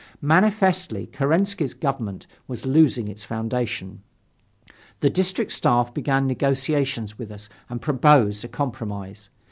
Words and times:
Manifestly 0.19 1.05
Kerensky's 1.05 1.75
government 1.75 2.25
was 2.47 2.65
losing 2.65 3.07
its 3.07 3.23
foundations. 3.23 3.99
The 5.01 5.11
District 5.11 5.51
Staff 5.51 5.93
began 5.93 6.25
negotiations 6.25 7.19
with 7.19 7.29
us 7.29 7.49
and 7.69 7.79
proposed 7.83 8.43
a 8.43 8.47
compromise. 8.47 9.29